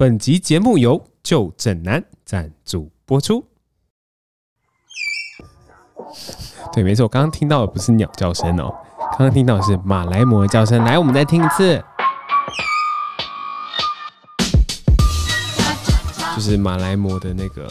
[0.00, 3.44] 本集节目由就正男赞助播出。
[6.72, 8.74] 对，没错，刚刚听到的不是鸟叫声哦，
[9.10, 10.82] 刚刚听到的是马来貘的叫声。
[10.84, 11.84] 来，我们再听一次，
[16.34, 17.70] 就是马来貘的那个，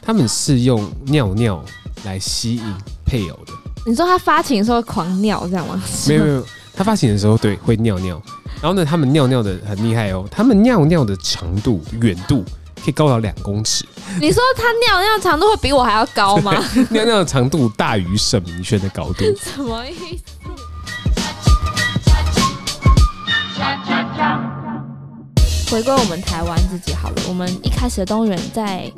[0.00, 1.60] 他们是用尿尿
[2.04, 3.52] 来吸引配偶的。
[3.84, 5.82] 你说他发情的时候狂尿这样吗？
[6.06, 6.46] 没有没有，
[6.78, 8.22] 他发情的时候对会尿尿。
[8.62, 12.44] 然后呢，他们尿尿的很厉害哦，他们尿尿的长度、远度
[12.76, 13.84] 可以高到两公尺。
[14.20, 16.52] 你说他尿尿长度会比我还要高吗？
[16.90, 19.24] 尿尿的长度大于沈明轩的高度。
[19.40, 20.22] 什么意思？
[25.74, 28.90] 回归我们台湾自己好了，我们一开始的动物园在。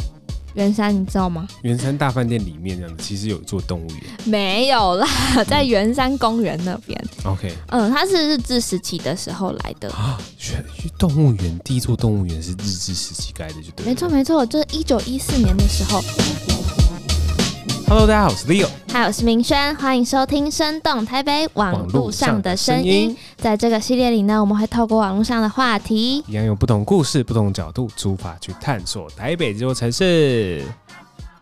[0.55, 1.47] 圆山，你知道吗？
[1.63, 4.03] 圆山大饭店里面这样子，其实有一座动物园。
[4.25, 5.07] 没有啦，
[5.49, 7.05] 在圆山公园那边。
[7.25, 10.19] OK，嗯，它是日治时期的时候来的啊。
[10.99, 13.87] 动物园第一座动物园是日治时期盖的，就对。
[13.87, 16.03] 没错，没错，就是一九一四年的时候。
[17.91, 23.17] Hello，大家好，我是 Leo，还有我是明轩，欢迎收听《生动台北网络上的声音》。
[23.37, 30.65] 在这个系列里呢，我们会透过网络上的话题，一样用不同故事、不同角度出发去探索台北这座城市。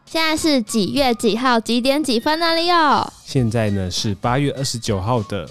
[0.07, 1.61] 现在是几月几号？
[1.61, 3.07] 几点几分呢，Leo？
[3.27, 5.47] 现在呢是八月二十九号的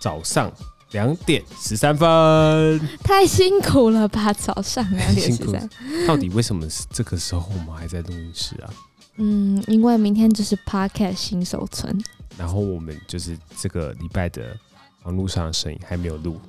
[0.00, 0.50] 早上
[0.90, 2.80] 两点十三分。
[3.04, 5.70] 太辛苦了吧，早上两点十三。
[6.04, 8.66] 到底为什么是这个时候我们还在录音室啊？
[9.16, 12.02] 嗯，因为明天就是 Podcast 新手村，
[12.38, 14.56] 然后我们就是这个礼拜的
[15.04, 16.40] 网络上的声音还没有录，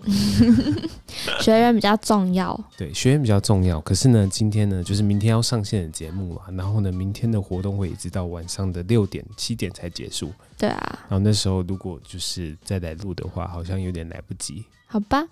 [1.42, 3.82] 学员比较重要，对，学员比较重要。
[3.82, 15.28] 可是呢，今天呢，就是明天要上线的节目嘛，然后呢，明天的活动会一直到晚上的六点七点才结束，对啊，然后那时候如果就是再来录的话，好像有点来不及，好吧。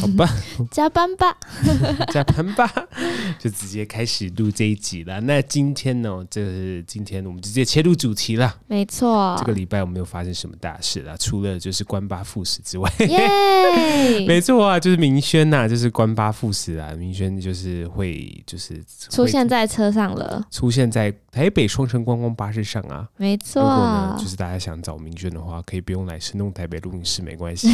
[0.00, 0.28] 好吧，
[0.70, 1.36] 加班吧，
[2.12, 2.70] 加班吧，
[3.38, 5.20] 就直接开始录这一集了。
[5.20, 8.56] 那今天呢，就是今天我们直接切入主题了。
[8.66, 12.90] 没错，这个礼拜我们没有发生什么大事了，除了就是关八副食之外。
[13.00, 16.92] 耶，没错啊，就是明轩呐、啊，就是关八副食啊。
[16.96, 23.06] 明轩就是会就是出现在车上了，出现在台北双城观光巴士上啊。
[23.18, 27.68] 没错，如果呢，就是大家想找明轩的话，可以不用来声动台北录音室，没关系，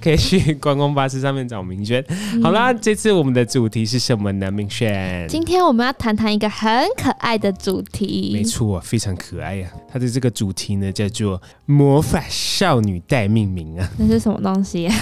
[0.00, 0.83] 可以去观光。
[0.92, 2.04] 巴士上面找明轩。
[2.42, 4.50] 好啦，嗯，这次我们的主题是什么呢？
[4.50, 8.30] 明轩，今天我们要谈谈一个很可爱的主题。
[8.32, 9.78] 没错，非常可爱呀，啊。
[9.92, 13.88] 它的这个主题呢，叫做“魔法少女代命名”啊。
[13.96, 14.88] 那是什么东西？
[14.88, 14.94] 啊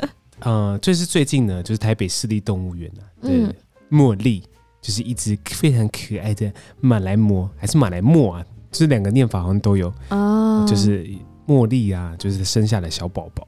[0.40, 3.54] 呃，就是最近呢，就是台北市立动物园啊，嗯，
[3.90, 4.42] 茉莉
[4.80, 8.44] 就是一只非常可爱的马来貘，还是马来貘啊？
[8.72, 11.06] 这两个念法好像都有哦，就是。
[11.50, 13.44] 茉莉啊，就是生下的小宝宝。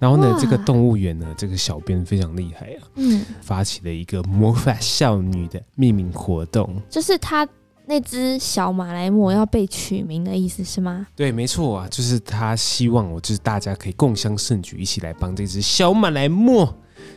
[0.00, 7.46] 然后呢，这个动物园呢，这个小编非常厉害啊，嗯，发起了一个魔法少女的命名活动，就是他
[7.86, 11.06] 那只小马来貘要被取名的意思是吗？
[11.14, 16.68] 对，没错啊，就是他希望我就是大家可以共襄盛举，一起来帮这只小马来貘。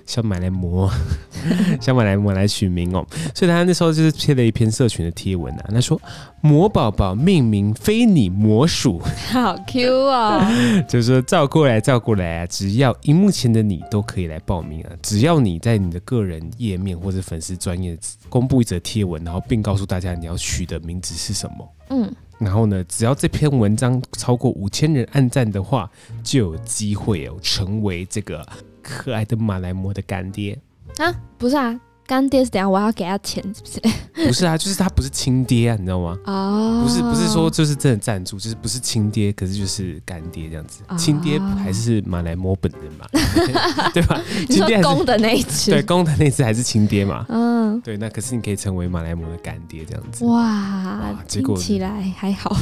[0.07, 0.89] 小马来磨，
[1.79, 6.01] 想买来磨来取名哦，所以他那时候就是贴了一篇社群的贴文啊，他说
[6.41, 8.99] 魔宝宝命名非你莫属，
[9.31, 10.41] 好 Q 哦，
[10.87, 17.97] 就是说照过来照过来啊，只要荧幕前的你都可以来报名啊，只要你在你的个人页面或者粉丝专业
[18.29, 25.89] 公布一则贴文，然后并告诉大家你要取的名字是什么，嗯，然后呢，只要这篇文章超过五千人按赞的话，
[26.23, 28.45] 就有机会哦成为这个。
[28.81, 30.57] 可爱的马来貘的干爹
[30.97, 31.77] 啊，不是啊，
[32.07, 34.27] 干爹是等下我要给他钱，是不是？
[34.27, 36.17] 不是啊，就是他不是亲爹啊，你知道吗？
[36.25, 40.81] 哦，不是，不是说就是真的赞助，就是不是亲爹，可是就是干爹这样子。
[40.97, 43.05] 亲、哦、爹还是马来貘本人嘛，
[43.93, 44.21] 对吧？
[44.47, 47.25] 你说公的那一只，对，公的那只还是亲爹嘛？
[47.27, 50.23] 嗯，对，那可是你可以成为马来摩的干爹这样子。
[50.25, 52.55] 哇，哇结果听起来还好。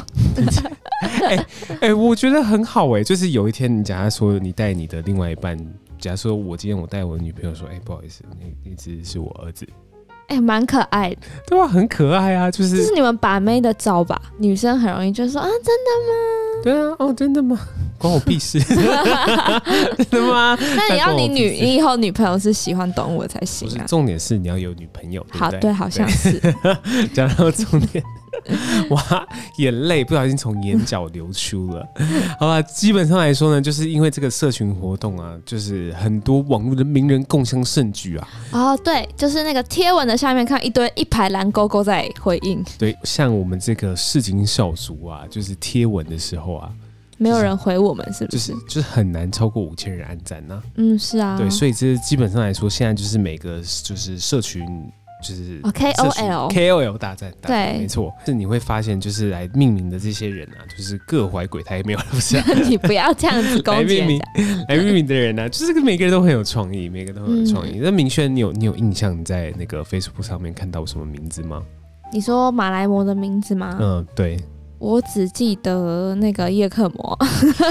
[1.02, 1.46] 哎 哎、欸
[1.82, 5.56] 欸，我觉得很好哎、欸，就是有一天你假如说你带你的另外一半。
[6.00, 9.68] 假如说我今天我带我的女朋友说，哎、欸，不好意思，那那只是我儿子，
[10.28, 14.22] 哎、欸，蛮可爱的，对啊，很可爱啊，就是这是你们把妹的招吧？
[14.38, 16.14] 女生很容易就说啊，真的吗？
[16.64, 17.60] 对啊，哦，真的吗？
[17.98, 18.76] 关我屁事， 真
[20.10, 20.58] 的吗？
[20.78, 23.86] 那你要你女，你以后女朋友是喜欢懂我才行啊。
[23.88, 26.40] 重点是你要有女朋友，对对好，对，好像是。
[27.14, 28.04] 讲到重点。
[28.90, 29.28] 哇，
[29.58, 31.88] 眼泪不小心从眼角流出了。
[32.40, 38.28] 好吧，基本上来说呢，就是因为这个社群活动啊，就是很多网络的名人共襄盛举啊。
[38.52, 42.64] 哦，对，就是那个贴文的下面看一堆一排蓝勾勾在回应。
[42.78, 46.72] 对，像我们这个市井小卒啊，就是贴文的时候啊，
[47.18, 48.38] 没有人回我们，是不是？
[48.38, 50.64] 就是就是很难超过五千人按赞呢、啊。
[50.76, 51.38] 嗯，是啊。
[51.38, 54.64] 对，所以这基本上来说，现在就是每个就是社群。
[55.28, 58.14] 就是 K O L K O L 大战，对，没错。
[58.26, 62.38] 是你会发现，就是来命名的这些人啊，就是各怀鬼胎，没有不是？
[62.70, 64.26] 你不要这样子攻击人家。
[64.70, 67.80] 来命名，的人呢、啊，就是每个人都很有创意，每个人都很有创意。
[67.82, 71.64] 那、嗯、明轩，你有你有印象你在那个 Facebook 上面看到什么名字吗？
[72.14, 73.78] 你说马来貘的名字吗？
[73.82, 74.40] 嗯，对。
[74.78, 77.18] 我只记得那个叶克魔。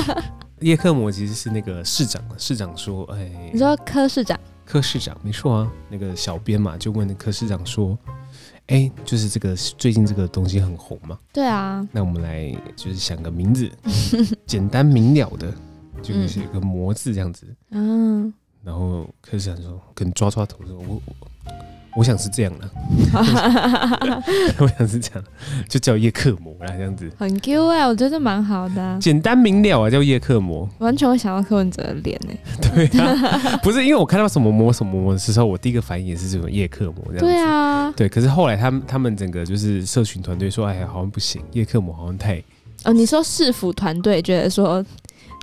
[0.60, 7.96] 叶克魔其实是那个市长，市长说：“哎，你说柯市长。”柯市长没错啊，那个小编嘛就问那柯市长说
[8.68, 13.70] ：“哎、欸，就是这个最近这个东西很红嘛？”对啊，那我们来就是想个名字，
[14.46, 15.52] 简单明了的，
[16.02, 17.46] 就是写个“魔”字这样子。
[17.70, 18.32] 嗯，
[18.62, 21.14] 然后柯市长说：“跟抓抓头说，我我。”
[21.96, 22.68] 我想是这样的，
[24.58, 25.24] 我想是这样，
[25.68, 32.88] 就叫叶克膜啦，这样子很 Q 哎、欸，我觉得蛮好的、啊，简单明了啊，叫叶克膜，完全会想到柯文哲的脸呢、欸。
[32.90, 37.24] 对啊，不是因为我看到什么膜什么膜的时候，我第一个反应也是这种叶克膜这样子。
[37.24, 42.42] 对啊，对，可是后来他们他们整个就是社群团队说，哎呀，好像不行，叶克膜好像太……
[42.84, 44.84] 哦，你说市府团队觉得说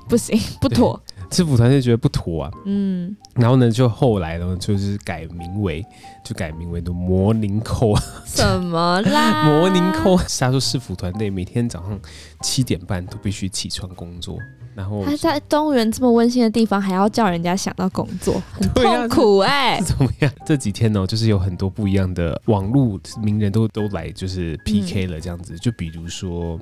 [0.09, 1.01] 不行，不妥。
[1.31, 5.83] 市府团队觉得不妥啊，嗯，然后呢，就后来呢，就是改名为，
[6.23, 9.45] 就改名为的魔宁扣啊，什么啦？
[9.47, 11.97] 魔宁扣，他说市府团队每天早上
[12.41, 14.37] 七点半都必须起床工作，
[14.75, 19.81] 然后他在动物园这么温馨的地方，还要叫人家想到工作， 很痛苦哎、 欸。
[19.81, 20.31] 怎么样？
[20.45, 26.59] 这几天呢，就是有很多不一样的网络名人都都来，就是 PK 了这样子，嗯、就比如说。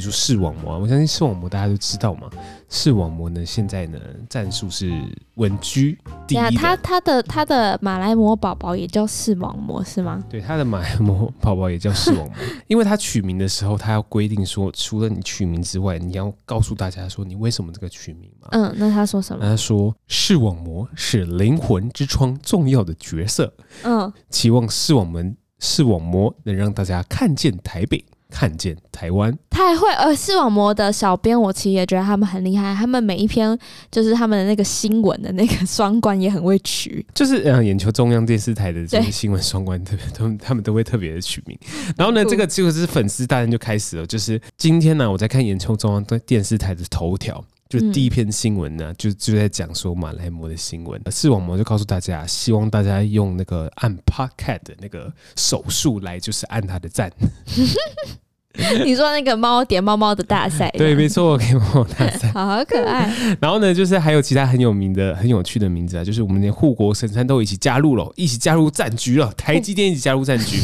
[0.00, 2.30] 比如说视网膜，我相信视网膜大家都知道嘛。
[2.70, 3.98] 视网膜呢，现在呢
[4.30, 4.90] 战术是
[5.34, 6.50] 稳居第一的。
[6.52, 10.24] 他他的他的马来貘宝宝也叫视网膜是吗？
[10.30, 12.34] 对，他的马来貘宝宝也叫视网膜，
[12.66, 18.48] 因为他取名的时候，他要规定说，除了你取名之外，你要告诉大家说你为什么这个取名嘛。
[18.52, 19.44] 嗯，那他说什么？
[19.44, 23.52] 他说视网膜是灵魂之窗重要的角色。
[23.82, 28.02] 嗯，期望视网门视网膜能让大家看见台北。
[28.30, 29.88] 看见台湾，太会！
[29.94, 32.74] 呃，视网膜的小编，我其实也觉得他们很厉害。
[32.74, 33.58] 他们每一篇
[33.90, 41.58] 就是他们的那个新闻的那个双关也很会取，就是呃，眼球中央电视台的这个新闻双关特别，他们他们都会特别的取名。
[41.96, 44.06] 然后呢，这个就是粉丝大战就开始了。
[44.06, 47.44] 就是今天呢、啊，我在看眼球中央电视台的头条。
[47.70, 51.00] 就第一篇新闻呢、啊，就就在讲说马来貘的新闻。
[51.08, 57.12] 视网膜就告诉大家，希望大家用那个按 Podcast 的那个手速来，就是按他的赞。
[58.84, 60.68] 你说那个猫点猫猫的大赛？
[60.70, 63.08] 对，没错，给猫猫大赛， 好，好可爱。
[63.40, 69.32] 然后呢，就是还有其他很有名的、很有趣的名字啊，就是我们连护国神山都一起加入了，一起加入战局了。
[69.38, 70.58] 台积电一起加入战局，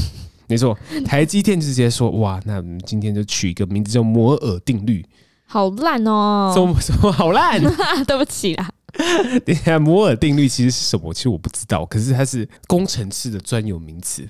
[0.48, 5.06] 没错，台积电直接说哇，那我们今天就取一个名字叫摩尔定律。
[5.46, 6.52] 好烂哦！
[6.54, 7.60] 什么什么好烂？
[8.06, 8.68] 对不起啦。
[9.44, 11.12] 等一下，摩尔定律其实是什么？
[11.14, 11.84] 其实我不知道。
[11.86, 14.26] 可是它是工程师的专有名词。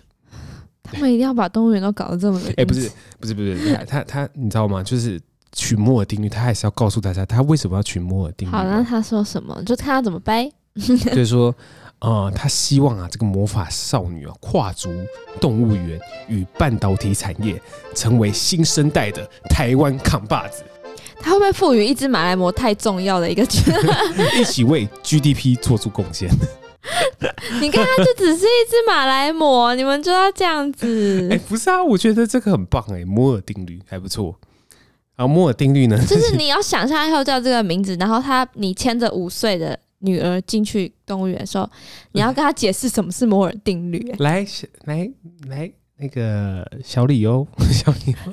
[0.82, 2.40] 他们一定要把动物园都搞得这么……
[2.50, 3.74] 哎、欸，不是，不是，不是。
[3.76, 4.82] 他他，他你知道吗？
[4.82, 5.20] 就是
[5.52, 8.52] 取摩尔定律，他还是要告诉大家他为什么要取摩尔定律。
[8.52, 9.60] 好，那他说什么？
[9.64, 10.50] 就看他怎么掰。
[10.76, 11.54] 就是说，
[12.00, 14.90] 呃，他希望啊，这个魔法少女啊，跨足
[15.40, 15.98] 动物园
[16.28, 17.60] 与半导体产业，
[17.94, 20.62] 成为新生代的台湾扛把子。
[21.20, 26.30] 他会不会赋予一只马来貘太重要的一个角色，一起为 GDP 做出贡献？
[27.60, 31.28] 你看，它就只是一只马来貘，你们就要这样子？
[31.30, 34.38] 哎、欸，不是啊，我觉得这个很棒哎、欸，摩尔定律还不错。
[35.16, 41.68] 然后摩尔定律呢，就是你要想象以后叫这个名字，然后他你牵着五岁的女儿进去动物园的时候，
[42.12, 44.14] 你要跟他解释什么是摩尔定律、欸。
[44.22, 44.46] 来，
[44.84, 45.10] 来，
[45.48, 48.32] 来，那个小李 欧， 小李欧。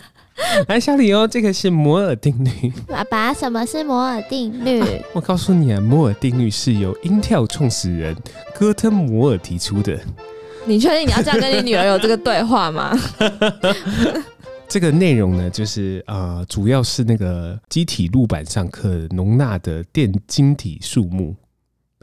[0.68, 2.72] 来，小李欧，这个是摩尔定律。
[2.88, 4.82] 爸爸，什么是摩尔定律？
[4.82, 8.16] 啊、 我告诉你啊，摩尔定律是由 Intel 创始人
[8.54, 9.98] 戈特摩尔提出的。
[10.66, 12.98] 你确定你要这样跟你女儿有这个对话吗？
[14.68, 21.36] 这个内容呢，就是呃，主要是那个机体路板上可容纳的电晶体数目。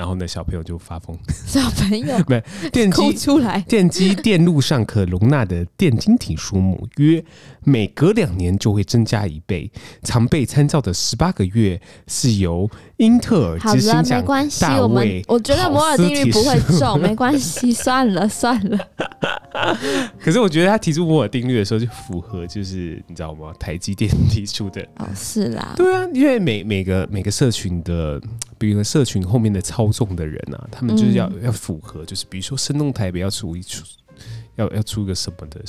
[0.01, 1.15] 然后呢，小朋友就发疯。
[1.47, 2.43] 小朋友， 没
[2.73, 7.23] 电机出来，电机电路上可容纳的电晶体数目约
[7.65, 9.71] 每隔两年就会增加一倍。
[10.03, 12.67] 常被参照的十八个月是由
[13.01, 18.79] 英特尔好了，没关系，我们我觉得摩尔定律不会中， 没关系，算 了算了。
[20.19, 23.53] 可是我觉得他提出摩尔定律的时候，就符合，就是你知道吗？
[23.59, 28.21] 台积电提出的哦，是啦，对啊，因为每每个每个社群的，
[28.57, 29.91] 比如说社群后面的操。
[29.91, 33.85] 纵的人啊，他们就是要、嗯、要符合，就是比如说生动台北要出一出，
[34.55, 35.61] 要要出一个什么的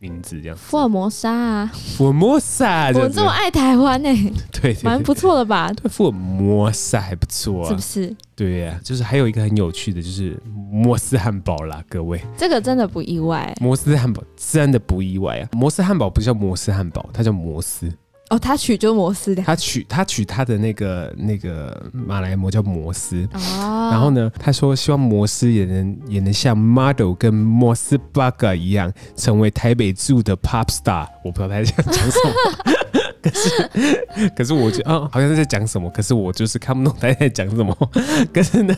[0.00, 0.56] 名字这样。
[0.56, 5.70] 福尔摩沙啊，福尔摩沙，我这么爱台湾呢、 欸，对，蛮不错的吧？
[5.72, 8.16] 对，福尔摩沙还不错啊，是不是？
[8.34, 10.36] 对呀、啊，就是还有一个很有趣的，就是
[10.72, 13.54] 摩斯汉堡啦，各位，这个真的不意外。
[13.60, 17.92] 摩斯汉堡真的不意外啊，摩斯汉堡不叫摩斯汉堡，它叫摩斯。
[18.30, 31.08] 哦，他取就摩斯的，他取他取他的那个那个马来模叫摩斯，哦，然后呢，他说希望摩斯也能也能像 model 跟摩斯 Burger 一样，成为台北住的 pop star。
[31.24, 32.32] 我不知道他在讲什么。
[33.22, 37.76] 可是，可是我就啊，好像是在讲什么，可是我就是看不懂他在讲什么。
[38.32, 38.74] 可是呢，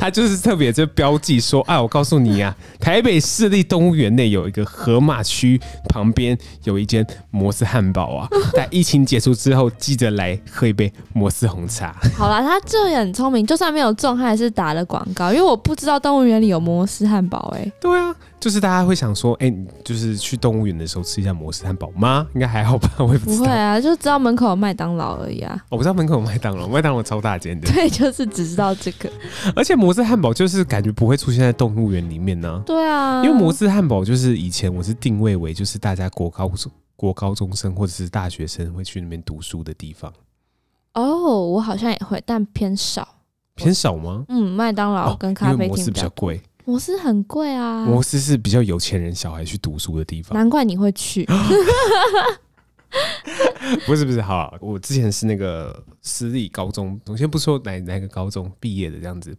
[0.00, 8.28] 他就是特别就标记说啊，我告诉你啊，台北市立动物园内有一个河马区旁边有一间摩斯汉堡啊。
[8.54, 11.94] 在疫情结束之后，记得来喝一杯摩斯红茶。
[12.16, 17.72] 好啦，他这也很聪明，就算没有中，他还是打了广告，因为我不知道动物园里有摩斯汉堡哎。
[17.80, 18.14] 对啊。
[18.40, 22.24] 就是大家会想说，哎、欸，你就是去动物园的时候吃一下摩斯汉堡吗？
[22.36, 23.38] 应该还好吧，我也不知道。
[23.38, 25.60] 不会啊，就知道门口有麦当劳而已啊。
[25.68, 27.66] 我不知道门口有麦当劳， 麦当劳超大间的。
[27.72, 29.10] 对，就是只知道这个。
[29.56, 32.62] 而且摩斯汉堡就是感觉不会出现在动物园里面呢、啊。
[32.64, 40.12] 对啊，因为摩斯汉堡就是以前我是定位为就是大家国高中国高中生或者是大学生会去那边读书的地方。
[40.94, 43.06] 哦，我好像也会，但偏少。
[43.54, 44.24] 偏少吗？
[44.28, 46.42] 嗯，麦当劳跟咖啡厅比较贵。
[46.64, 51.24] 摩斯很贵啊，摩斯是比较有钱人小孩去读书的地方，难怪你会去。
[53.86, 59.36] 不是不是，好，我之前是那个私立高中，我先不说哪哪个高中毕业的这样子，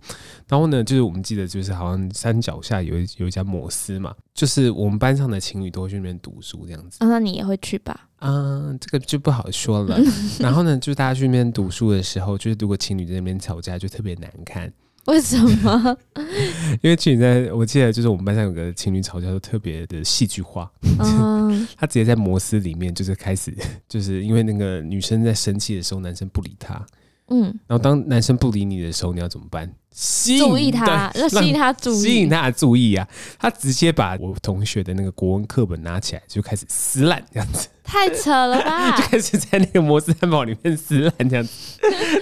[0.47, 7.03] 然后呢，就是我们记得就是好像山脚下有一有一家摩斯嘛，就是我们班上的情侣都会去那边读书这样子。
[7.03, 8.07] 啊，那你也会去吧？
[8.17, 9.99] 啊，这个就不好说了。
[10.39, 14.71] 然后呢，就是大家去那边读书的时候，就是如果情侣在那边吵架，就特别难看。
[15.05, 15.97] 为什么？
[16.81, 20.71] 因为情侣在，我记得就是我们班上有个情侣吵架都特别的戏剧化。
[20.99, 23.55] 嗯， 他直接在摩斯里面就是开始，
[23.87, 26.85] 就是因为那个女生在生气的时候，男生不理她。
[27.29, 29.71] 嗯，然后当男生不理你的时候，你要怎么办？
[29.91, 33.05] 吸引注意他，要吸引他注意，吸引他的注意啊！
[33.39, 37.67] 他直接把我同学的那个国文课本拿起来，就开始撕烂这样子。
[37.83, 38.95] 太扯了吧！
[38.95, 41.51] 就开始在那个摩斯汉堡里面撕烂这样子，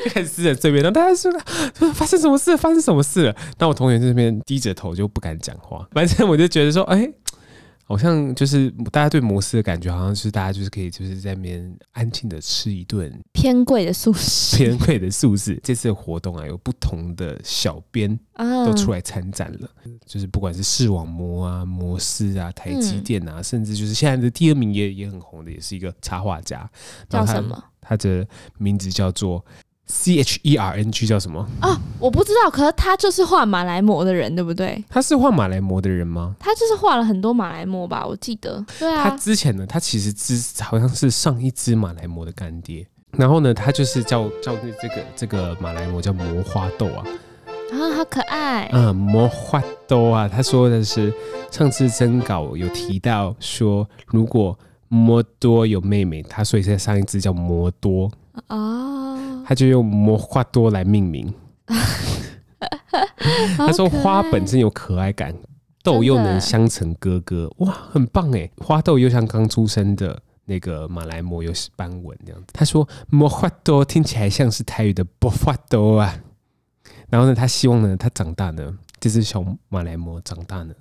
[0.06, 0.82] 就 开始撕成碎片。
[0.82, 1.30] 然后大家说
[1.94, 2.56] ：“发生什么事？
[2.56, 5.86] 发生什么事了？”那我同学这边低着头就不敢讲话。
[5.92, 7.08] 反正我就觉得说：“哎。”
[7.88, 15.58] 好像就是大家对摩斯的感觉，好像是大家就是可以就是在那边安静的吃一顿偏贵的素食，偏贵的素食。
[15.64, 26.70] 这次的活动啊，有不同的小编都出来参展了，嗯、就是不管是视网膜啊、摩斯啊、台积电啊，嗯、甚至就是现在的第二名也也很红的，也是一个插画家，
[27.08, 27.64] 叫什么？
[27.80, 28.28] 他的
[28.58, 29.44] 名字叫做。
[29.88, 31.46] C H E R N G 叫什么？
[31.62, 32.52] 哦，我不知道。
[32.52, 34.84] 可是他就是画马来貘的人，对不对？
[34.90, 36.36] 他是画马来貘的人吗？
[36.40, 38.64] 他就是画了很多马来貘吧，我记得。
[38.78, 39.10] 对啊。
[39.10, 42.86] 他之前呢，他其实之好像是上一只马来貘的干爹。
[43.12, 47.04] 然后呢，他就是叫叫这个这个马来貘叫魔花豆啊。
[47.72, 48.70] 啊，好可爱。
[48.74, 51.14] 嗯，魔花豆啊，他说的是
[51.50, 54.58] 上次征稿有提到说，如果
[54.90, 58.12] 魔多有妹妹，他所以在上一只叫魔多。
[58.50, 58.97] 哦，
[59.48, 61.34] 他就用魔花多来命名。
[63.56, 65.34] 他说花本身有可爱感，
[65.82, 68.50] 豆又能相成哥哥，哇，很棒哎！
[68.58, 72.48] 花豆又像刚出生的那个马来貘有斑纹这样子。
[72.52, 76.22] 他说魔花多听起来像是台语的波花多啊。
[77.10, 80.74] 然后呢，他希望呢，他长大呢，这只小马来貘长大呢，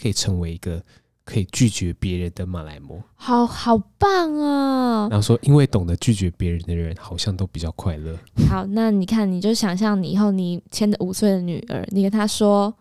[0.00, 0.82] 可以成为一个。
[1.26, 5.08] 可以拒绝别人的马来貘，好好棒啊！
[5.10, 8.16] 然后说，因为懂得拒绝别人的人，好像都比较快乐。
[8.48, 12.72] 好，那你看，你就想象你以后你牵着五岁的女儿，你跟她说，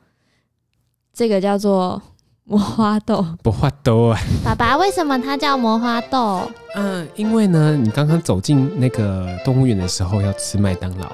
[1.12, 2.00] 这个叫做
[2.44, 4.20] 魔花豆，魔花豆啊！
[4.44, 6.48] 爸爸，为什么它叫魔花豆？
[6.76, 11.12] 嗯，因为呢，你刚刚走进那个动物园的时候要吃麦当劳。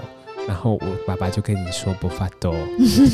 [0.47, 2.53] 然后我爸爸就跟你说不发抖，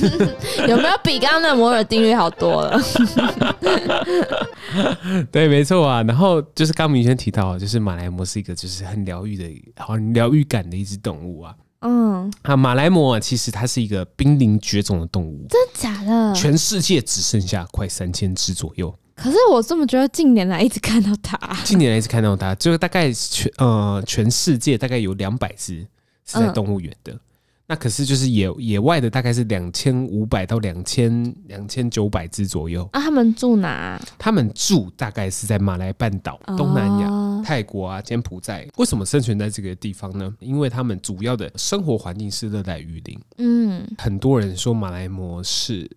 [0.67, 2.81] 有没有比刚刚的摩尔定律好多了？
[5.31, 6.01] 对，没错啊。
[6.03, 11.53] 然后就是刚刚以前提到，就是马来貘是一个就是很疗愈的、很疗愈感的一只动物啊。
[11.81, 16.33] 嗯，啊，马来貘啊，其实它是一个濒临绝种的动物，真的假的？
[16.33, 18.93] 全世界只剩下快三千只左右。
[19.15, 25.85] 可是我这么觉得，近年来一直看到它，近年来一直看到它，就大概全呃全世界大概有两百只。
[26.27, 27.19] 是在动物园的，嗯、
[27.67, 32.87] 那可是就是野野外的，大概是两千五百到两千两千九百只左右。
[32.91, 33.99] 啊，他们住哪？
[34.19, 38.67] 他们住大概是在马来半岛、东南亚、哦、泰国啊、柬埔寨。
[38.77, 40.33] 为什么生存在这个地方呢？
[40.39, 43.19] 因为他们主要的生活环境是热带雨林。
[43.37, 45.89] 嗯，很多人说马来貘是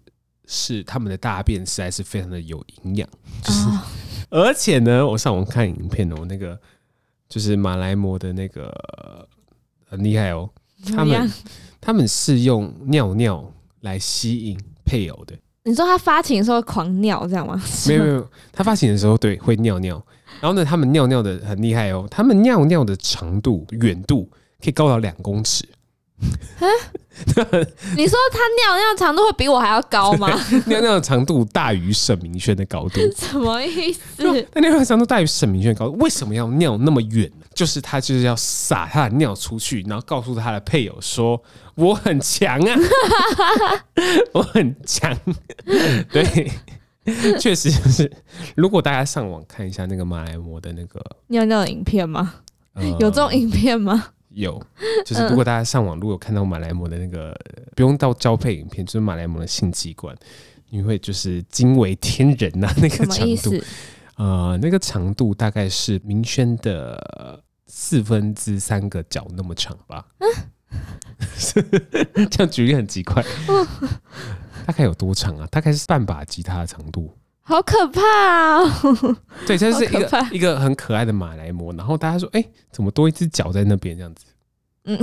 [0.47, 3.09] 是他们的大便实在是非常的有营养，
[3.43, 3.83] 就是、哦、
[4.31, 6.59] 而且呢，我上网看影片哦，那个
[7.29, 9.29] 就是马来貘的那个
[9.91, 10.49] 很厉害哦，
[10.97, 11.33] 他们
[11.81, 15.35] 他们是用尿尿来吸引配偶的。
[15.65, 17.61] 你说他发情的时候狂尿这样吗？
[17.89, 20.03] 没有没有，他发情的时候对会尿尿，
[20.41, 24.31] 然后呢，他们尿尿的很厉害哦，他们尿尿的长度远度
[24.63, 25.69] 可以高到两公尺。
[26.61, 26.65] 啊？
[27.97, 30.29] 你说他尿尿长度会比我还要高吗？
[30.67, 34.47] 尿尿的长度大于沈明轩的高度， 什么意思？
[34.55, 37.31] 那尿尿长度大于沈明轩的高度，为什么要尿那么远？
[37.61, 41.39] 就是他就是要撒他的尿出去，然后告诉他的配偶说
[41.77, 42.75] ：“我很强啊，
[44.33, 45.15] 我很强。”
[46.11, 46.51] 对，
[47.39, 48.11] 确实就是。
[48.57, 52.37] 如果大家上网看一下那个马来貘的那个尿尿的影片吗？
[52.73, 54.07] 呃、有这种影片吗？
[54.31, 54.59] 有，
[55.05, 57.39] 就是如果大家上网，如果看到马来貘的那个，
[57.77, 60.17] 不用到交配影片，就是马来貘的性器官，
[60.71, 63.55] 你会就是惊为天人呐、啊，那个长度，
[64.17, 70.05] 呃，那个长度大概是明轩的四分之三个脚那么长吧。
[72.31, 73.25] 这样举例很奇怪，
[74.67, 75.47] 大概有多长啊？
[75.47, 77.17] 大概是半把吉他的长度。
[77.43, 79.17] 好可怕啊、哦！
[79.45, 81.77] 对，这是一个一个很可爱的马来貘。
[81.77, 84.25] 然后大家说：“哎、欸，怎么多一只脚在那边？”这样子，
[84.85, 84.97] 嗯，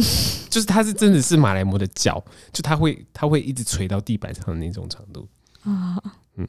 [0.50, 5.28] 就是它是真的是马来貘的脚，就它会它会一直垂到地板上的那种长度
[5.64, 6.02] 啊。
[6.36, 6.48] 嗯，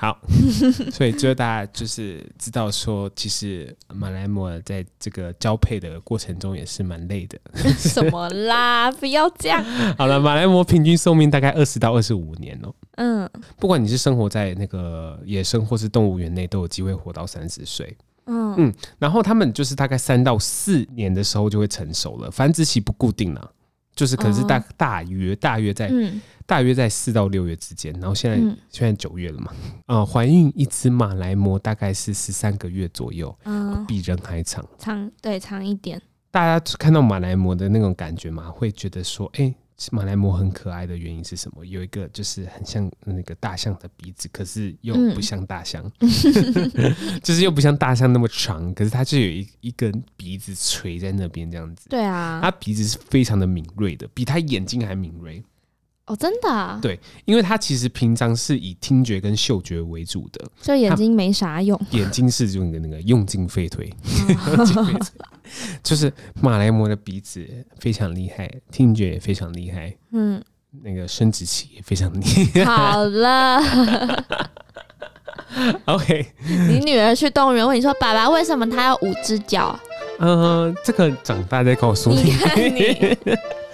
[0.00, 0.18] 好。
[0.90, 7.38] 所以就大家就是知道说，其实马来貘在这个交配的过程中也是蛮累的。
[7.76, 8.90] 什么啦？
[8.98, 9.62] 不要这样。
[9.98, 12.74] 好了，马来貘平均寿命大概二十到二十五年哦、喔。
[12.96, 17.94] 嗯，不管你是生活在那个野生或是动物园内，都有机会活到三十岁。
[18.26, 23.52] 嗯嗯，然后他们就是大概三到四年的时候就会成熟了，繁殖期不固定了，
[24.00, 25.88] 就是可是大大约大约在。
[25.88, 26.18] 嗯。
[26.46, 29.52] 大约在四到六月之间，然后现在、嗯、现在九月了嘛，
[29.86, 36.02] 呃，怀孕一只马来貘大概是十三个月左右，嗯，比人还长，长对长一点。
[36.28, 39.54] 大家看到马来貘的那种感觉嘛，会觉得说，哎、欸，
[39.90, 41.64] 马来貘很可爱的原因是什么？
[41.64, 51.88] 有一个就是很像那个大象的鼻子，可是又不像大象，嗯、 就是又不像大象那么长，可是它就有一一根鼻子垂在那边这样子。
[51.88, 55.42] 对啊，它鼻子是非常的敏锐的，比它眼睛还敏锐。
[56.10, 56.76] 哦，真的、啊？
[56.82, 61.80] 对，因为他其实平常是以听觉跟嗅觉为主的，所以眼睛没啥用。
[61.92, 63.88] 眼睛是用的那个用尽废退，
[64.58, 65.00] 哦、
[65.84, 67.46] 就是马来貘的鼻子
[67.78, 70.42] 非常厉害，听觉也非常厉害，嗯，
[70.82, 72.64] 那个生殖器也非常厉害。
[72.66, 73.62] 好了
[75.84, 76.26] ，OK，
[76.68, 79.78] 你女儿去动物园问你说：“爸爸，为什么他有五只脚？”
[80.18, 82.22] 嗯、呃，这个长大再告诉你。
[82.24, 83.16] 你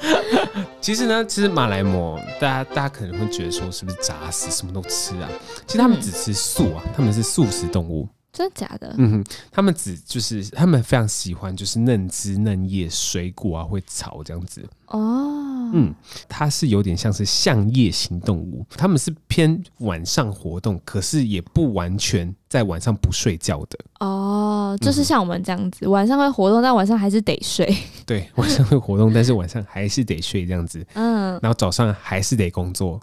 [0.81, 5.29] 其实呢，其实马来貘，大家大家可能会觉得说，是不是杂食，什么都吃啊？
[5.67, 8.09] 其实他们只吃素啊，他们是素食动物。
[8.33, 8.95] 真的假的？
[8.99, 14.63] 嗯哼，他们只就是他们非常喜欢就是嫩枝嫩叶、水果啊，会炒这样子。
[14.89, 15.46] 哦，
[15.77, 15.95] 嗯，
[16.29, 23.79] 它是有点像是向夜行动物，他们是偏晚上活动，可是也不完全在晚上不睡觉的。
[24.01, 27.77] 哦，就是像我们这样子，嗯、 晚上会活动，但晚上还是得睡。
[28.05, 30.85] 对，晚上会活动，但是晚上还是得睡这样子。
[30.95, 33.01] 嗯，然后早上还是得工作，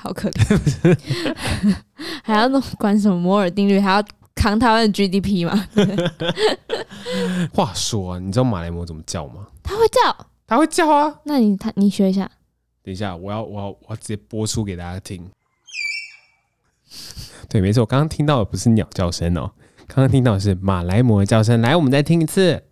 [0.00, 0.96] 好可怜，
[2.22, 4.02] 还要弄管什么摩尔定律，还要。
[4.38, 5.66] 扛台湾的 GDP 吗？
[7.54, 9.46] 话说啊，你知道马来貘怎么叫吗？
[9.62, 11.20] 它会叫，它会叫啊！
[11.24, 12.30] 那你它你学一下。
[12.82, 15.28] 等一下，我要我要我要直接播出给大家听。
[17.48, 19.50] 对，没错，我刚刚听到的不是鸟叫声哦，
[19.88, 21.60] 刚刚听到的是马来貘的叫声。
[21.60, 22.62] 来，我们再听一次。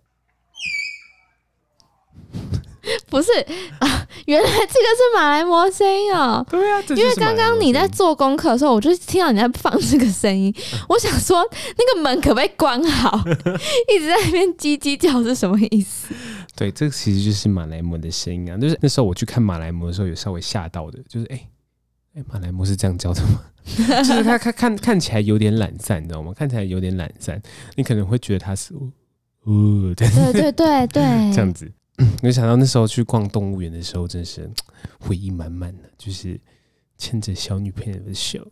[3.09, 3.31] 不是
[3.79, 6.45] 啊，原来这个是马来貘声音哦。
[6.49, 10.53] 对啊，因为刚刚你在做功课的时候，我就听到你在放这个声音，
[10.87, 11.45] 我想说
[11.77, 13.19] 那个门可不可以关好？
[13.89, 16.13] 一直在那边叽叽叫是什么意思？
[16.55, 18.57] 对，这个其实就是马来貘的声音啊。
[18.57, 21.49] 就是那时候我去看马来貘的时候，有稍微吓到的，就是哎
[22.15, 23.41] 哎，马来貘是这样叫的吗？
[23.65, 26.33] 就是他看看看起来有点懒散，你知道吗？
[26.33, 27.41] 看起来有点懒散，
[27.75, 31.01] 你可能会觉得他是哦，对对对对 对，
[31.33, 31.71] 这样子。
[32.21, 34.49] 没想到那时候去逛动物园的时候，真是
[34.99, 36.39] 回忆满满的，就是
[36.97, 38.45] 牵着小女朋友的手，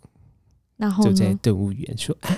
[0.78, 2.38] 然后就在动物园说：“啊，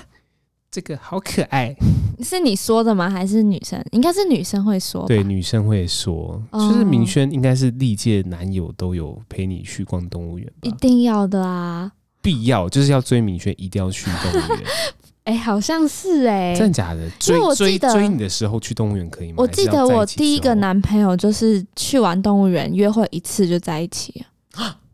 [0.76, 1.74] 这个好可爱。
[2.22, 3.08] ”是你说的吗？
[3.08, 3.82] 还是女生？
[3.92, 5.06] 应该是女生会说。
[5.06, 10.46] 对，女生会说，就是明轩应该是历届男友都有陪你去逛动物园？
[10.60, 11.90] 一定要的啊！
[12.20, 14.62] 必要就是要追明轩，一定要去动物园。
[15.24, 17.08] 哎、欸，好像是哎、欸，真的假的？
[17.18, 19.36] 追追追你的时候去动物园可以吗？
[19.38, 24.24] 我记得我第一个男朋友就是去完动物园约会一次就在一起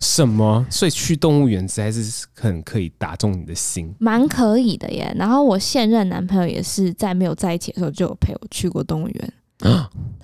[0.00, 0.66] 什么？
[0.68, 5.14] 所以去动物园实在是很可以打中你的心，蛮可以的耶。
[5.16, 9.32] 然后我现任男朋友也是在没有在一起的时候就有陪我去过动物园。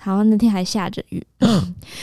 [0.01, 1.25] 好像那天还下着雨，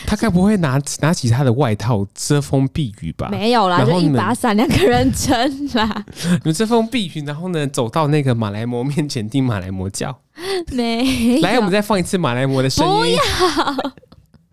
[0.06, 3.28] 他该不会拿拿起他的外套遮风避雨吧？
[3.30, 6.02] 没有啦，就一把伞两个人撑啦。
[6.16, 10.18] 你们遮风避雨，然后呢，走到那个马来貘面前听马来貘叫。
[10.72, 13.18] 没，来，我们再放一次马来貘的声音。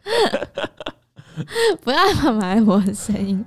[0.03, 0.72] 不要，
[1.81, 3.43] 不要放马来貘的声音。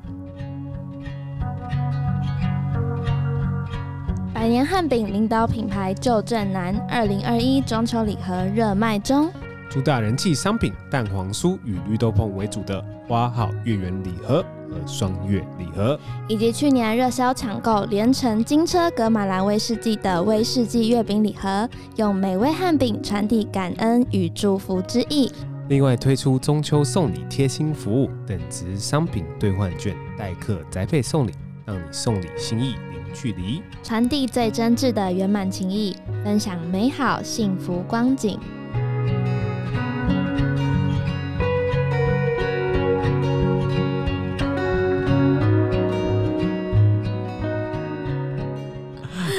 [4.35, 9.31] 百年汉饼领导品牌旧正南，二零二一中秋礼盒热卖中。
[9.69, 25.31] 主打人气商品蛋黄酥与绿豆椪为主的花好月圆礼盒和双月礼盒，以及去年热销抢购连城金车格马兰威士忌的威士忌月饼礼盒，用美味汉饼传递感恩与祝福之意。
[25.69, 31.33] 另外推出中秋送礼贴心服务，等值商品兑换券代客宅配送礼，
[31.65, 33.05] 让你送礼心意零。
[33.13, 38.39] 距离传递最真挚的圆满情谊，分享美好幸福光景。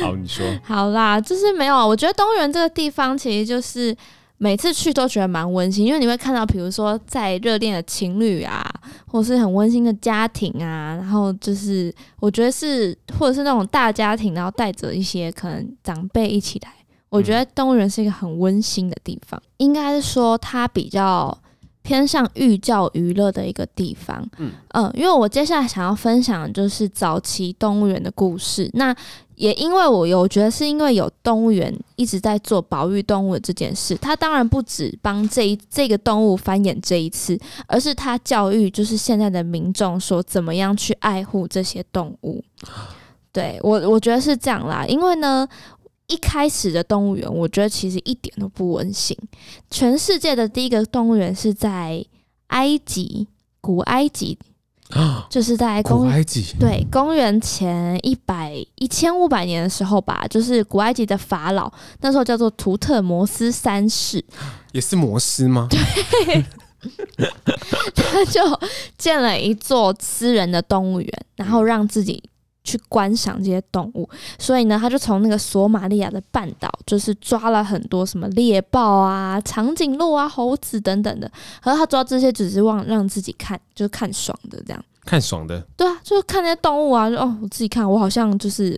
[0.02, 0.46] 好，你说。
[0.62, 1.88] 好啦，就是没有。
[1.88, 3.96] 我觉得动物园这个地方，其实就是。
[4.40, 8.64] 每次去都觉得蛮温馨，因为你会看到，比如说在热恋的情侣啊，
[9.08, 16.72] 或是很温馨的家庭啊，然后就是我觉得是，或者是那种大家庭，然后带着一些可能长辈一起来，
[17.10, 19.42] 我觉得动物园是一个很温馨的地方。
[19.58, 21.36] 应该是说它比较
[21.82, 24.24] 偏向寓教于乐的一个地方。
[24.38, 28.70] 嗯嗯，因为我接下来想要分享的就是早期动物园的故事。
[28.74, 28.96] 那
[29.38, 42.44] 也因为我有，我觉得是因为有动物园一直在做保育动物的这件事，它当然不止帮这一这个动物繁衍这一次，而是它教育就是现在的民众说怎么样去爱护这些动物。
[43.32, 45.48] 对，我我觉得是这样啦，因为呢，
[46.08, 49.16] 一开始的动物园，我觉得其实一点都不温馨。
[49.70, 52.04] 全世界的第一个动物园是在
[52.48, 53.28] 埃及，
[53.62, 54.40] 古埃及。
[55.30, 64.24] 就是在公古埃及，对，公元前一百一千五百年的时候吧，就是古埃及的法老那时候叫做图特摩斯三世，
[64.72, 65.68] 也是摩斯吗？
[65.70, 66.46] 对，
[67.96, 68.42] 他就
[68.98, 72.24] 建了一座私人的动物园，然后让自己
[72.68, 74.08] 去观赏这些动物。
[74.38, 81.32] 所以呢，他就从那个索马利亚的半岛，就是抓了很多什么猎豹啊、长颈鹿啊、猴子等等的。
[81.62, 84.84] 而他抓这些只是望让自己看，就是看爽的这样。
[85.06, 88.78] 看爽的，对啊，就是看那些动物啊，就哦，我自己看，我好像就是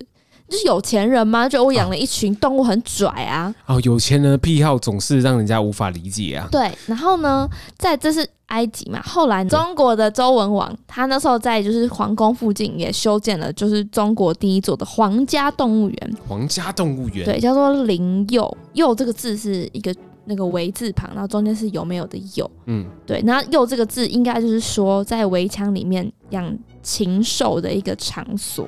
[0.50, 3.54] 就是有钱人吗，就我养了一群动物，很拽啊。
[3.68, 6.48] 哦，有钱人的癖好总是让人家无法理解啊。
[6.52, 16.18] 对，然后呢，在这是埃及嘛，后来中国的周文王，他那时候在就是皇宫附近也修建了，就是中国第一座的皇家动物园。
[16.28, 19.96] 皇家动物园，对，叫做灵佑，佑这个字是一个。
[20.26, 28.68] 那个“围”字旁，然后中间是有没有的“有”，嗯，对，那“佑”这个字应该就是说在围墙里面养禽兽的一个场所，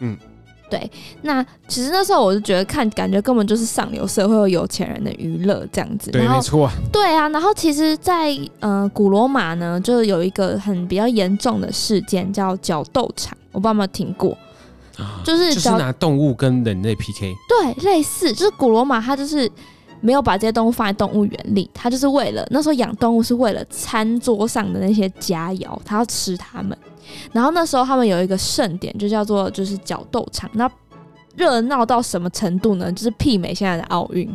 [0.00, 0.14] 嗯，
[0.72, 0.90] 对。
[1.20, 7.28] 那其实那时候我就觉得看，感觉根本就是上流社会有有钱人的娱乐这样子，对，没错，对啊。
[7.28, 14.36] 然后其实在，在呃古罗马呢，就有一个很比较严重的事件叫角斗场，我不知道有没有听过，
[15.22, 19.50] 就是就是拿动物跟人类 PK，对，类似，就是古罗马它就是。
[20.02, 26.76] 没有把这些动物放在动物园里，他就是为了那时候养动物是为了餐桌上的那些佳肴，他要吃它们。
[27.32, 30.50] 然后那时候他们有一个盛典，就叫做就是角斗场。
[30.54, 30.70] 那
[31.36, 32.92] 热闹到什么程度呢？
[32.92, 34.28] 就是媲美现在的奥运，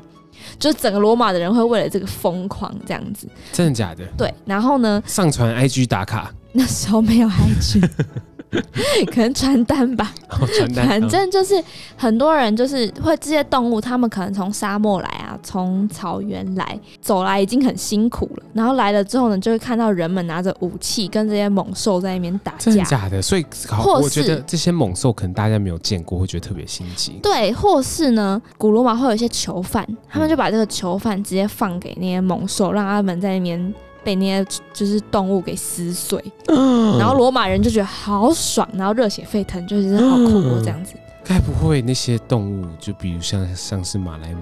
[0.57, 3.27] 就是整个罗马的人会为了这个疯狂这样子。
[3.51, 4.05] 真的假的？
[4.17, 4.33] 对。
[4.45, 5.03] 然后呢？
[5.05, 6.33] 上传 IG 打卡。
[6.53, 7.87] 那时候没有 IG。
[9.11, 10.13] 可能传单吧，
[10.57, 10.87] 传单。
[10.87, 11.61] 反正就是
[11.95, 18.43] 很多人就是会这些动物，他们可能从沙漠来啊，从草原来，走来已经很辛苦了。
[18.53, 22.57] 然后来了之后呢，就会看到人们拿着武器跟这些猛兽在那边打架。
[22.59, 23.21] 真的假的？
[23.21, 27.19] 所以，或我觉得这些猛兽可能大家没有见过，会觉得特别新奇。
[27.21, 33.73] 对，或是呢，古罗马会有一些囚犯，他们就把这个囚犯直接放给那些猛兽，让他们在那边。
[34.07, 40.93] 被那些就是动物给撕碎，嗯、然后罗马人就觉得好爽，然后热血沸腾，就是好酷哦，这样子。
[41.25, 44.37] 该不会那些动物，就比如像像是马来貘，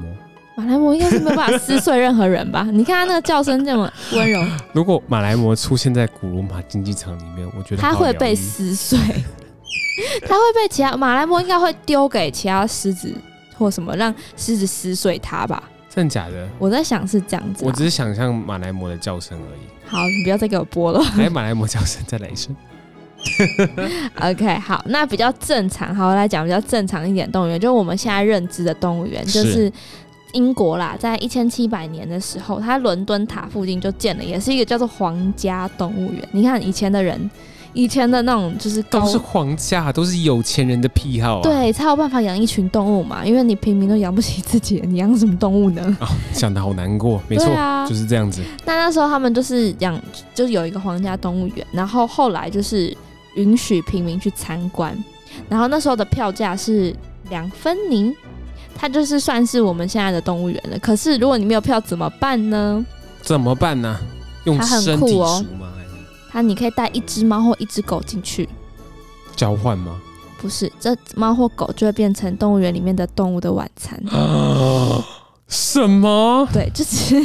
[0.56, 2.62] 马来貘应该是没有办法撕碎任何人吧？
[2.72, 4.40] 你看它那个叫声这么温柔。
[4.72, 9.00] 如果马来貘出现在古罗马竞技场里面，我觉得它会被撕碎，
[10.30, 13.12] 它会被其他马来貘应该会丢给其他狮子
[13.58, 15.64] 或什么，让狮子撕碎它吧。
[15.96, 16.48] 真的假的？
[16.60, 19.62] 我在想是这样子、啊，我只是想象马来貘的叫声而已。
[19.86, 21.02] 好，你不要再给我播了。
[21.18, 22.56] 来，马来貘叫声，再来一声。
[24.22, 29.72] OK，好，那比较正常，好，我来讲比较正常一点动物园，就是我们现在认知的动物园，就是
[30.34, 36.28] 英国啦，在一千七百年的时候，它伦敦塔附近就建了，也是一个叫做皇家动物园。
[36.32, 37.30] 你看以前的人。
[37.76, 41.42] 以前的那种就是都是皇家，都是有钱人的癖好啊。
[41.44, 43.24] 对，才有办法养一群动物嘛。
[43.26, 45.82] 因为你平民都养不起自己，你养什么动物呢？
[46.00, 47.22] 哦，想得好难过。
[47.28, 48.42] 没错，啊，就是这样子。
[48.66, 50.02] 那那时候他们就是养，
[50.34, 52.96] 就是有一个皇家动物园，然后后来就是
[53.36, 54.98] 允许平民去参观。
[55.50, 56.96] 然后那时候的票价是
[57.30, 58.16] 两分宁，
[58.74, 60.80] 它就是算是我们现在的动物园了。
[60.80, 62.86] 可是如果你没有票怎么办呢？
[63.22, 64.00] 怎么办呢？
[64.46, 65.20] 用身体赎
[65.58, 65.74] 吗？
[66.36, 68.48] 那你可以带一只猫或一只狗进去，
[69.38, 70.02] 交换吗？
[70.38, 73.98] 不是，这猫或狗就会变成动物园里面的动物的晚餐。
[74.10, 75.02] 啊？
[75.48, 76.46] 什么？
[76.52, 77.16] 对，就是，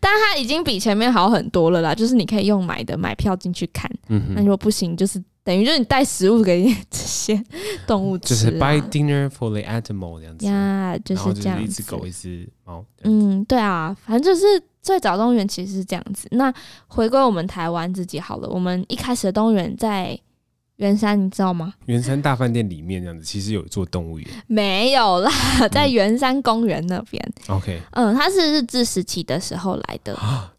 [0.00, 1.94] 但它已经比前面好很多了啦。
[1.94, 3.90] 就是你可以用买的买票进去看。
[4.08, 7.42] 嗯，那如果不行，就是等于就是你带食物给这些
[7.88, 10.44] 动物吃，就是 buy dinner for the animal 这样子。
[10.44, 11.64] 呀，yeah, 就是这样子。
[11.64, 12.84] 一只狗，一只猫。
[13.04, 14.62] 嗯，对啊，反正就是。
[14.80, 16.26] 最早动物园其实是这样子。
[16.30, 16.54] 那
[16.86, 20.18] 回归我们台湾自己好了，我们一开始的动物园在
[20.78, 21.74] 圆山，你知道吗？
[21.86, 24.28] 圆山大饭店里面这样子，其实有一座动物园。
[24.46, 25.30] 没有啦，
[25.72, 27.32] 在圆山公园那边。
[27.48, 30.52] OK，嗯，它是日治时期的时候来的啊。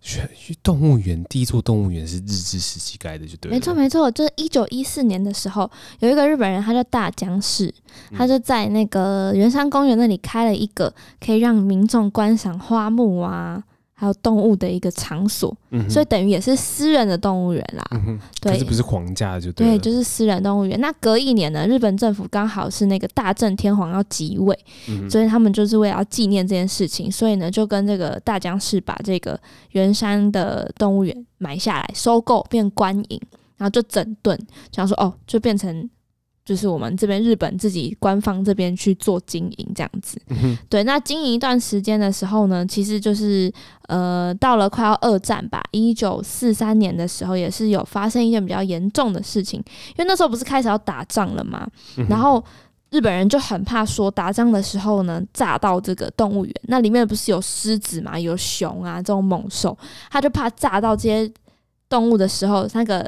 [0.61, 3.55] 动物园第一座动物园是日治时期盖的，就对了。
[3.55, 7.73] 没错，没错，就是一九一四年的时候，有一个日本人，他叫大江市，
[8.11, 10.93] 他就在那个圆山公园那里开了一个
[11.25, 13.63] 可以让民众观赏花木啊。
[13.99, 17.85] 还有动物的一个场所，嗯、所以等于也是私人的动物园啦。
[17.91, 19.67] 嗯、对，可是不是皇家的就对。
[19.67, 20.79] 对，就是私人动物园。
[20.79, 24.57] 那隔一年呢，日本政府刚好是那个大正天皇要即位，
[24.87, 29.37] 嗯、所以他们就是为了要纪念这件事情，所以呢就跟这个大江氏把这个
[29.71, 33.21] 圆山的动物园买下来，收购变官营，
[33.57, 34.39] 然后就整顿，
[34.71, 35.89] 想说哦，就变成。
[36.49, 40.83] 就是我们这边日本自己官方这边去做经营这样子，嗯、对。
[40.83, 43.53] 那经营一段时间的时候呢，其实就是
[43.87, 49.59] 呃，到了快要二战吧，一九四三年的时候，也是有发生一件比较严重的事情，
[49.89, 52.43] 因为那时候不是开始要打仗了吗，嗯、然后
[52.89, 59.77] 日本人就很怕说打仗的时候呢，炸到这个动物园，那里面不是有狮子嘛，有熊啊这种猛兽，
[60.09, 61.31] 他就怕炸到这些
[61.87, 63.07] 动物的时候，那个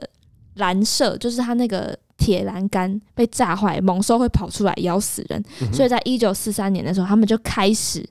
[0.58, 1.98] 蓝色就是他那个。
[2.22, 8.08] 铁栏杆被炸坏，猛兽会跑出来咬死人，嗯、所以在一九四三年的时候，他们就开始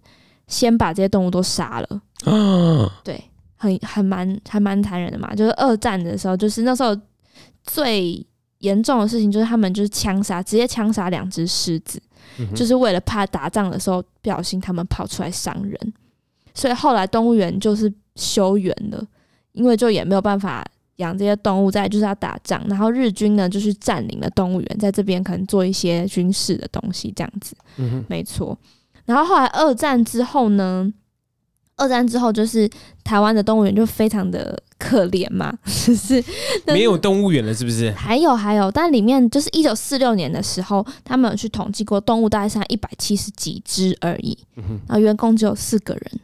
[0.49, 2.03] 先把这些动物都杀了。
[2.25, 3.23] 啊、对，
[3.55, 5.33] 很很蛮还蛮残忍的嘛。
[5.37, 6.97] 就是二战的时候，就是那时候
[7.63, 8.27] 最
[8.59, 12.03] 严重的事情，就是他们就是枪杀，直接枪杀两只狮子，
[12.41, 15.93] 嗯、就是为了怕打仗的时候不小心他们跑出来伤人。
[16.53, 19.07] 所以后来动物园就是修园了，
[19.53, 20.67] 因为就也没有办法。
[21.01, 27.57] 养这些动物在就是要打仗，然后日军呢就是占领了动物园，在这边可能做一些军事的东西，这样子，
[28.09, 28.57] 没错。
[29.05, 30.93] 然后后来二战之后呢，
[31.77, 32.71] 二战之后就是
[33.03, 36.23] 台湾的动物园就非常的可怜嘛， 就 是
[36.67, 37.91] 没有动物园了，是不是？
[37.93, 46.21] 还有还有，但里面就是一九四六年的时候，他们有去统计过动物大概剩一百七十几只而已，嗯，然后员工只有四个人。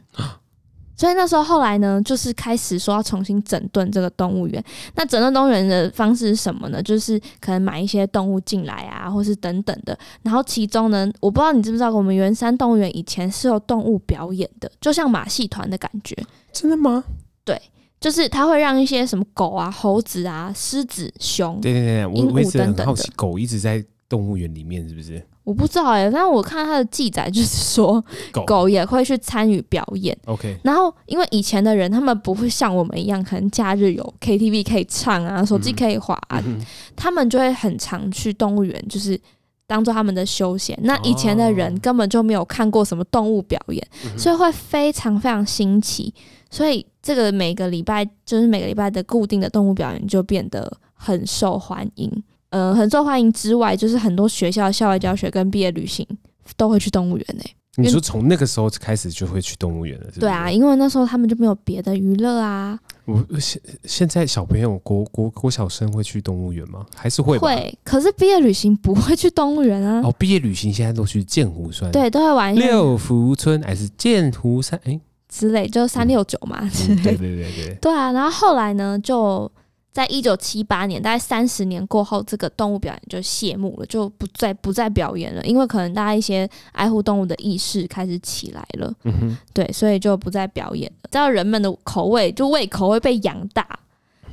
[0.97, 4.63] 所以那时候后来呢，就是开始说要重新整顿这个动物园。
[4.95, 6.81] 那整顿动物园的方式是什么呢？
[6.81, 9.97] 就是可能买一些动物进来啊，或是等等的。
[10.23, 16.17] 然后其中呢，我不知道你知不知道，我们圆山动物园以前是有动物表演的，就像马戏团的感觉。
[16.51, 17.03] 真的吗？
[17.45, 17.61] 对，
[18.01, 22.85] 就是它会让一些什么狗啊、猴子啊、狮子、熊，对对对，鹦鹉等等的。
[22.85, 25.21] 好奇狗一直在动物园里面是不是？
[25.47, 30.15] 我不知道哎、欸，但我看他的记载就是说， 狗，狗也会去参与表演。
[30.25, 36.59] OK，然后因为以前的人他们不会像我们一样，可能假日有 KTV 可以唱啊，手机可以滑、啊，嗯、
[36.97, 39.17] 他们就会很常去动物园，就是
[39.65, 40.77] 当做他们的休闲。
[40.81, 46.13] 那以前的人根本就没有看过什么动物表演，哦、所以会非常非常新奇。
[46.51, 52.11] 所以这个每个礼拜就是每个礼拜的固定的动物表演就变得很受欢迎。
[52.49, 56.07] 呃，很受欢迎之外，就是很多学校校外教学跟毕业旅行
[56.55, 57.53] 都会去动物园呢、欸。
[57.79, 60.19] 你说从那个时候开始就会去动物园了是是？
[60.19, 62.79] 对啊，因为那时候他们就没有别的娱乐啊。
[63.05, 66.83] 我现现在小朋友国国国小生会去动物园吗？
[66.95, 67.37] 还是会？
[67.37, 70.01] 会，可是毕业旅行不会去动物园啊。
[70.03, 74.79] 哦，毕业旅行现在都去剑湖山，对，都会玩六福村还是剑湖山？
[74.85, 76.57] 哎、欸，之类，就三六九嘛。
[76.63, 77.77] 嗯、对对对对。
[77.79, 79.51] 对啊，然后后来呢就。
[79.97, 91.09] 在一九七八年，大概三十年过后，这个动物表演就谢幕了，就不再不再表演了，因为可能大家一些爱护动物的意识开始起来了，嗯，对，所以就不再表演了。
[91.09, 93.67] 知道人们的口味，就胃口会被养大。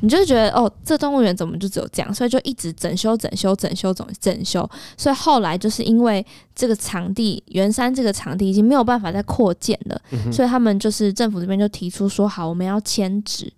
[0.00, 2.12] 你就觉得哦，这动物园怎么就只有这样？
[2.12, 4.68] 所以就一直整修、整修、整修、整整修。
[4.98, 6.22] 所以后来就是因为
[6.54, 13.50] 这个场地圆山这个场地已经没有办法再扩建了，嗯、所以他们就是政府这边就提出说好，我们要迁址，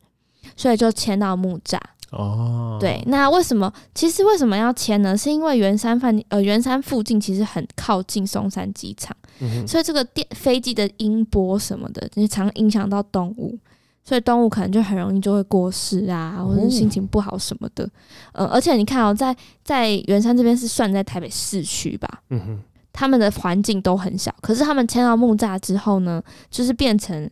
[0.55, 1.81] 所以就迁到木栅。
[2.13, 3.73] 哦，对，那为什么？
[3.95, 5.17] 其实为什么要迁呢？
[5.17, 13.59] 是因为圆山饭呃圆山附近其实很靠近松山机场，嗯、所以这个电飞机的音波什么的，就常影响到动物。
[14.05, 17.85] 所以动物可能就很容易就会过世啊，或者心情不好什么的。
[18.35, 22.61] 嗯、呃，而且你看哦，在在圆山这边是算在台北市区吧，嗯哼，
[22.93, 24.33] 他们的环境都很小。
[24.41, 27.29] 可是他们迁到木栅之后呢，就是变成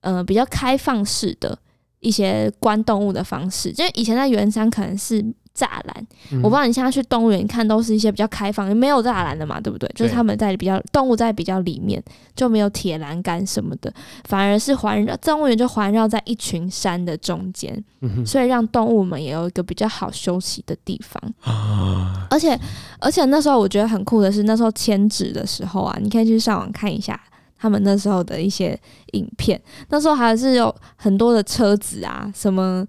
[0.00, 1.56] 呃比较开放式的
[2.00, 3.72] 一些观动物的方式。
[3.72, 5.24] 就以前在圆山可能是。
[5.56, 9.90] 栅栏，嗯、我不知道你现在去动物园看，都是一些比较开放，没有栅栏的嘛，对不对？
[9.94, 12.04] 就是他们在比较动物在比较里面，
[12.34, 13.90] 就没有铁栏杆什么的，
[14.24, 21.18] 反而是环绕动物园就环绕在一群山的中间，嗯、所以让动物们也有一个比较好休息的地方。
[21.40, 22.60] 啊、而且
[23.00, 27.18] 而且那时候我觉得很酷的是，那时候迁址的时候啊，你可以去上网看一下
[27.58, 28.78] 他们那时候的一些
[29.12, 32.86] 影片，那时候还是有很多的车子啊，什么。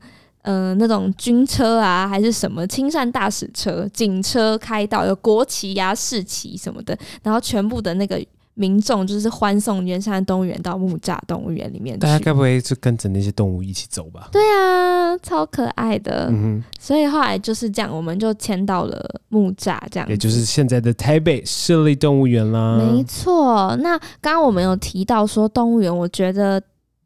[0.50, 8.18] 嗯、那种军车啊，还是什么亲善大使车、警车开道，有国旗呀、啊、市旗什么的，然后全部的那个
[8.58, 11.98] 民众就是欢送圆山动物园到木栅动物园里面。
[11.98, 14.30] 大家该不会就跟着那些动物一起走吧？
[14.32, 16.28] 对啊，超可爱的。
[16.32, 22.78] 嗯哼，所以后来就是这样，我们就迁到了木栅，这样，也就是现在的台北市立动物园啦。
[22.78, 23.76] 没错。
[23.78, 26.62] 那刚刚我们有提到说动物园，我觉得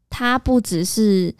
[0.08, 1.34] 它不只是。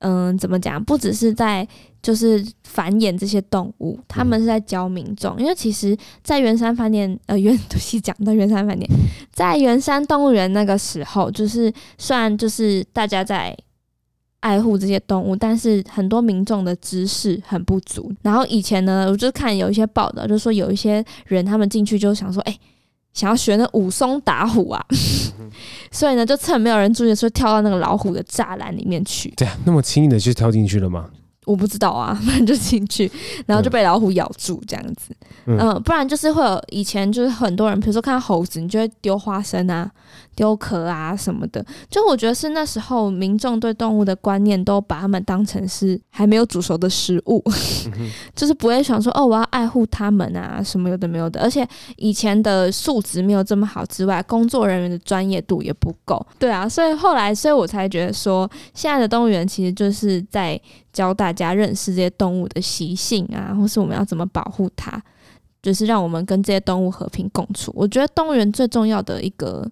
[0.00, 0.80] 嗯，怎么讲？
[0.84, 1.66] 不只是在
[2.06, 5.34] 就是繁衍这些动物，他们是在教民众。
[5.36, 8.88] 嗯、因为其实，在圆山饭店，呃，圆 都是讲到圆山饭店，
[9.32, 13.56] 在圆山动物园那个时候，就是虽然就是大家在
[14.38, 18.12] 爱护这些动物，但是很多民众的知识很不足。
[18.22, 22.60] 然后以前呢，我就看有一些报道，就说有一些人他们进去就想说，哎、欸。
[23.16, 24.86] 想要学那武松打虎啊，
[25.90, 29.32] 所以呢，就趁没有人注意的时候，跳到那个老虎的栅栏里面去。
[29.38, 31.08] 对啊，那么轻易的就跳进去了吗？
[31.46, 33.10] 我不知道啊， 反正就进去，
[33.46, 35.14] 然后就被老虎咬住这样子。
[35.46, 39.88] 嗯，嗯，不然就是会有以前就是很多人，比如说看到猴子，你就会丢花生啊、
[40.34, 41.64] 丢壳啊什么的。
[41.88, 47.40] 就我觉得是那时候民众对动物的观念都把它们当成是还没有煮熟的食物，
[47.96, 51.40] 嗯、 就是不会想说哦，我要爱护它们啊什么有的没有的。
[51.40, 56.26] 而且以前的素质没有这么好之外，工作人员的专业度也不够。
[56.40, 60.60] 对啊，所以后来，所以我才觉得说，现在的动物园其实就是在。
[60.96, 64.98] 教大家认识这些动物的习性啊，或是我们要怎么保护它，
[65.62, 67.70] 就是让我们跟这些动物和平共处。
[67.76, 69.70] 我觉得动物园最重要的一个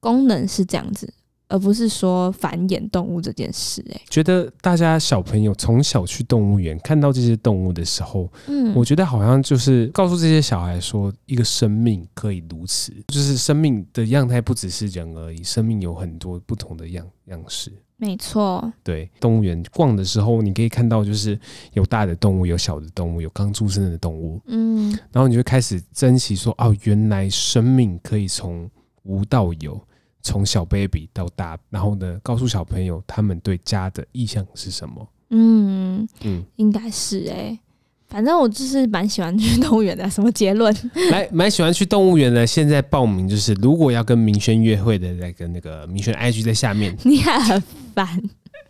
[0.00, 1.10] 功能是这样子，
[1.48, 3.82] 而不是说繁衍动物这件事。
[3.90, 17.72] 哎，觉得大家小朋友从小去动物园看到这些动物的时候，嗯，我觉得好像就是告诉这些小孩说，一个生命可以如此，就是生命的样态不只是人而已，生命有很多不同的样样式。
[17.98, 21.38] 没错，对，动物园逛的时候，你可以看到，就是
[21.72, 28.70] 有大的动物，有小的动物，有刚出生的动物，嗯，然后你就开始珍惜说，哦，原来生命可以从
[29.04, 29.80] 无到有，
[30.22, 35.08] 从小 baby 到大，然后呢，告诉小朋友他们对家的意向是什么？
[35.30, 37.60] 嗯嗯，嗯应该是哎、欸。
[38.08, 40.08] 反正我就是蛮喜欢去动物园的。
[40.08, 40.72] 什么结论？
[41.10, 42.46] 来，蛮喜欢去动物园的。
[42.46, 46.96] 现在报名就是，如果要跟明轩约会的，来跟那个明轩 IG 在下面。
[47.02, 47.60] 你很
[47.96, 48.22] 烦。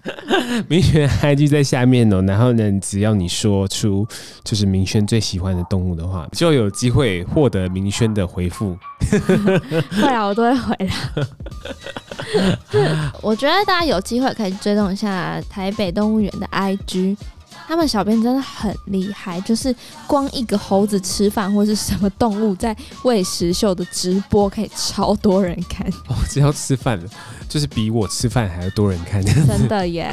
[0.68, 2.22] 明轩 IG 在下面哦。
[2.22, 4.06] 然后呢，只要你说出
[4.44, 8.78] 就是明轩最喜欢的动物的话，就有机会获得明轩的回复。
[10.00, 11.28] 会啊，我都会回的。
[13.20, 17.16] 我觉得大家有机会可以追踪一下台北动物园的 IG。
[17.66, 19.74] 他们小编真的很厉害，就是
[20.06, 25.86] 光一个猴子吃饭或是什么动物在喂食秀的直播，可以超多人看。
[26.08, 27.08] 哦，只要吃饭了，
[27.48, 29.24] 就是比我吃饭还要多人看。
[29.24, 30.12] 真的耶！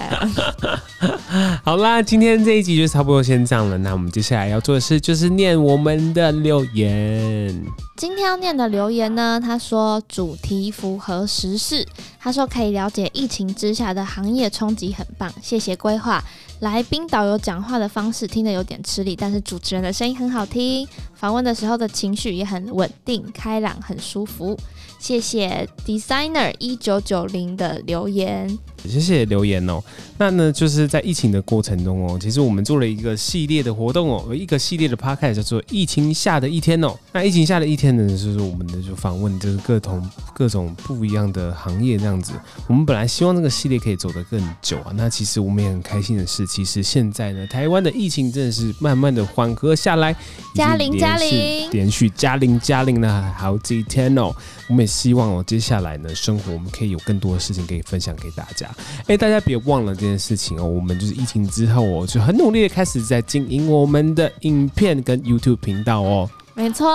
[1.64, 3.78] 好啦，今天这一集就差不多先这样了。
[3.78, 7.64] 那我们接下来要做的事就是念我们的留言。
[7.96, 11.86] 今天要念的留言呢，他说主题符合时事，
[12.20, 16.24] 他说可以了解疫情之下的行业冲击很棒，谢谢规划。
[16.64, 20.88] 来宾导游讲话的方式听得有点吃力，但是主持人的声音很好听。
[21.14, 24.58] 访问的时候的情绪也很稳定、开朗，很舒服。
[25.04, 29.84] 谢谢 Designer 一九九零的留言，谢谢留言哦。
[30.18, 36.98] 那呢，就是在疫情的过程中哦，其实我们做了一个系列的活动哦，一个系列的 podcast 叫做《疫情下的一天》哦。
[37.12, 42.32] 那疫情下的一天呢，就是我们的就访问就是各种各种不一样的行业这样子。
[42.68, 44.94] 我们本来希望这个系列可以走得更久啊。
[44.96, 50.16] 那其实我们也很开心的是，其实现在呢，台湾的疫情真的是慢慢的缓和下来，
[50.56, 54.34] 嘉玲嘉玲，连续加零加零了好几天哦。
[54.70, 58.70] 我们也希望哦，接下来呢，生活我们可以有更多的事情可以分享给大家。
[59.08, 66.30] 哎，大家别忘了这件事情哦，我们就是疫情之后哦，就很努力的开始在经营我们的影片跟 YouTube 频道哦。
[66.56, 66.88] 没错，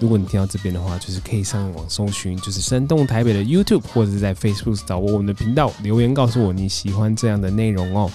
[0.00, 8.08] 如果你听到这边的话，就是可以上网搜寻，就是生动台北的 YouTube，或者是在 Facebook 找我们的频道，留言告诉我你喜欢这样的内容哦。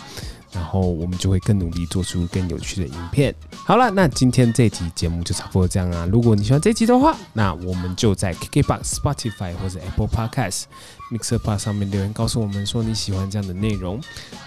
[0.52, 3.34] 然后我们就会更努力做出更有趣的影片。
[3.66, 6.08] 好了，那今天这集节目就差不多这样啊。
[6.12, 10.64] 如果你喜欢这集的话，那我们就在 KKBOX、Spotify 或者 Apple Podcast、
[11.12, 14.02] MixerBox 上面留言告诉我们说你喜欢这样的内容，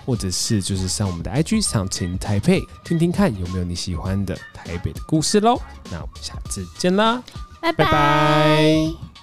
[0.05, 5.61] 或者是就是上我们的 IG Something in Taipei 听听看有没有你喜欢的台北的故事喽。
[5.91, 7.23] 那我们下次见啦，
[7.61, 7.85] 拜拜。
[7.85, 9.20] 拜拜。